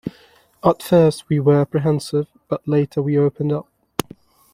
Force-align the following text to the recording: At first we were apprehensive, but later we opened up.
At 0.63 0.81
first 0.81 1.29
we 1.29 1.39
were 1.39 1.61
apprehensive, 1.61 2.25
but 2.47 2.67
later 2.67 3.03
we 3.03 3.19
opened 3.19 3.51
up. 3.51 3.67